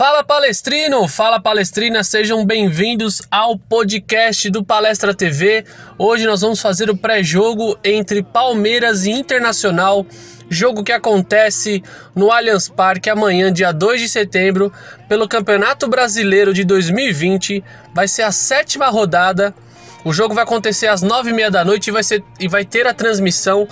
[0.00, 5.62] Fala palestrino, fala palestrina, sejam bem-vindos ao podcast do Palestra TV.
[5.98, 10.06] Hoje nós vamos fazer o pré-jogo entre Palmeiras e Internacional,
[10.48, 11.82] jogo que acontece
[12.14, 14.72] no Allianz Parque amanhã, dia 2 de setembro,
[15.06, 17.62] pelo Campeonato Brasileiro de 2020.
[17.92, 19.54] Vai ser a sétima rodada.
[20.02, 22.64] O jogo vai acontecer às nove e meia da noite e vai, ser, e vai
[22.64, 23.68] ter a transmissão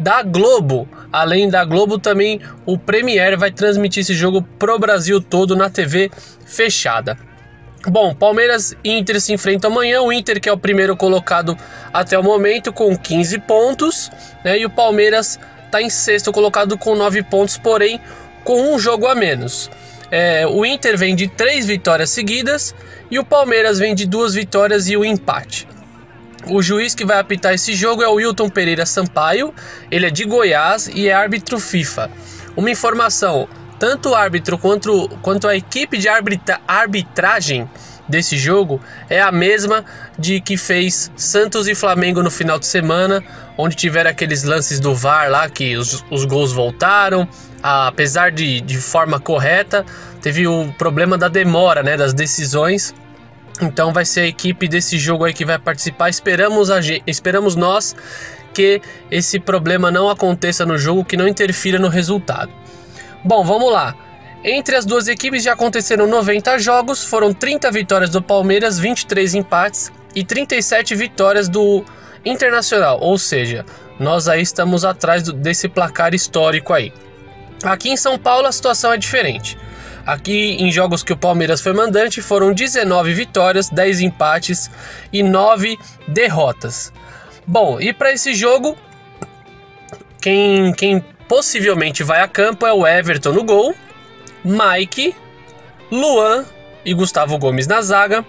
[0.00, 0.88] da Globo.
[1.12, 6.10] Além da Globo, também o Premier vai transmitir esse jogo pro Brasil todo na TV
[6.46, 7.16] fechada.
[7.86, 10.02] Bom, Palmeiras e Inter se enfrentam amanhã.
[10.02, 11.56] O Inter, que é o primeiro colocado
[11.92, 14.10] até o momento, com 15 pontos,
[14.44, 14.58] né?
[14.58, 18.00] e o Palmeiras está em sexto colocado com 9 pontos, porém
[18.44, 19.70] com um jogo a menos.
[20.10, 22.74] É, o Inter vem de três vitórias seguidas
[23.10, 25.68] e o Palmeiras vem de duas vitórias e um empate.
[26.46, 29.54] O juiz que vai apitar esse jogo é o Wilton Pereira Sampaio,
[29.90, 32.10] ele é de Goiás e é árbitro FIFA.
[32.56, 33.48] Uma informação:
[33.78, 37.68] tanto o árbitro quanto, quanto a equipe de arbitra, arbitragem
[38.08, 39.84] desse jogo é a mesma
[40.18, 43.22] de que fez Santos e Flamengo no final de semana,
[43.56, 47.28] onde tiveram aqueles lances do VAR lá que os, os gols voltaram,
[47.62, 49.86] apesar de, de forma correta,
[50.20, 52.92] teve o problema da demora né, das decisões
[53.62, 56.08] então vai ser a equipe desse jogo aí que vai participar.
[56.08, 57.94] Esperamos, a, esperamos nós
[58.52, 58.80] que
[59.10, 62.52] esse problema não aconteça no jogo, que não interfira no resultado.
[63.24, 63.94] Bom, vamos lá.
[64.42, 69.92] Entre as duas equipes já aconteceram 90 jogos, foram 30 vitórias do Palmeiras, 23 empates
[70.14, 71.84] e 37 vitórias do
[72.24, 73.64] Internacional, ou seja,
[73.98, 76.92] nós aí estamos atrás desse placar histórico aí.
[77.62, 79.58] Aqui em São Paulo a situação é diferente.
[80.06, 84.70] Aqui em jogos que o Palmeiras foi mandante foram 19 vitórias, 10 empates
[85.12, 86.92] e 9 derrotas.
[87.46, 88.76] Bom, e para esse jogo,
[90.20, 93.74] quem, quem possivelmente vai a campo é o Everton no gol,
[94.44, 95.14] Mike,
[95.90, 96.44] Luan
[96.84, 98.24] e Gustavo Gomes na zaga.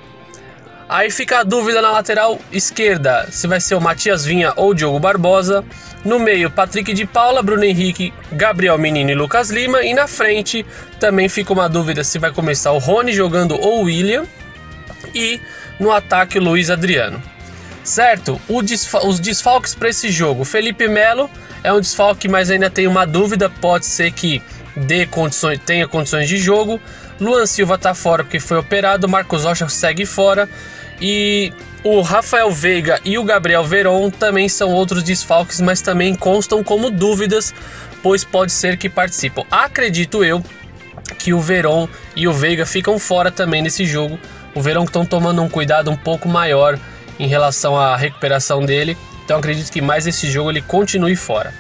[0.92, 4.73] Aí fica a dúvida na lateral esquerda se vai ser o Matias Vinha ou o
[4.73, 5.64] Diogo Barbosa.
[6.04, 9.83] No meio, Patrick de Paula, Bruno Henrique, Gabriel Menino e Lucas Lima.
[9.83, 10.65] E na frente
[10.99, 14.26] também fica uma dúvida se vai começar o Rony jogando ou o William.
[15.15, 15.39] E
[15.80, 17.23] no ataque, o Luiz Adriano.
[17.86, 18.42] Certo?
[18.49, 20.44] Os desfalques para esse jogo.
[20.44, 21.30] Felipe Melo
[21.64, 23.49] é um desfalque, mas ainda tem uma dúvida.
[23.49, 24.44] Pode ser que
[24.76, 26.82] dê condições, tenha condições de jogo.
[27.17, 29.08] Luan Silva está fora porque foi operado.
[29.08, 30.49] Marcos Rocha segue fora.
[31.02, 31.52] E
[31.84, 36.92] o Rafael Veiga e o Gabriel Veron também são outros desfalques, mas também constam como
[36.92, 37.54] dúvidas,
[38.04, 39.44] pois pode ser que participam.
[39.50, 40.44] Acredito eu
[41.17, 44.20] que o Veron e o Veiga ficam fora também nesse jogo.
[44.54, 46.78] O Verão estão tomando um cuidado um pouco maior
[47.20, 51.54] em relação à recuperação dele, então acredito que mais esse jogo ele continue fora.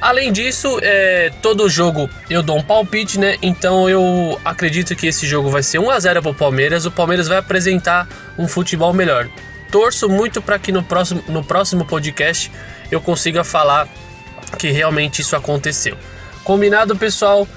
[0.00, 3.36] Além disso, é, todo jogo eu dou um palpite, né?
[3.40, 6.84] Então eu acredito que esse jogo vai ser 1 a 0 para o Palmeiras.
[6.84, 8.06] O Palmeiras vai apresentar
[8.38, 9.28] um futebol melhor.
[9.70, 12.52] Torço muito para que no próximo, no próximo podcast
[12.90, 13.88] eu consiga falar
[14.58, 15.96] que realmente isso aconteceu.
[16.44, 17.48] Combinado, pessoal?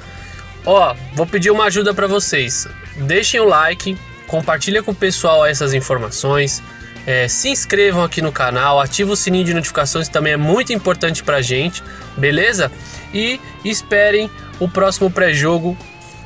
[0.66, 2.68] Ó, vou pedir uma ajuda para vocês.
[2.96, 6.64] Deixem o like, compartilha com o pessoal essas informações.
[7.06, 11.24] É, se inscrevam aqui no canal, ativem o sininho de notificações, também é muito importante
[11.24, 11.84] pra gente,
[12.18, 12.72] beleza?
[13.14, 14.30] E esperem
[14.60, 15.78] o próximo pré-jogo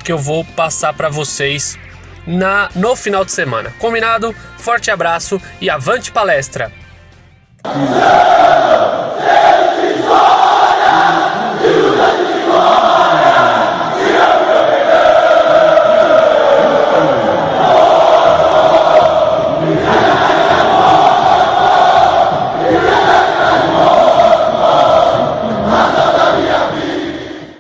[0.04, 1.78] que eu vou passar para vocês
[2.28, 3.74] na no final de semana.
[3.80, 4.36] Combinado?
[4.58, 6.72] Forte abraço e avante palestra!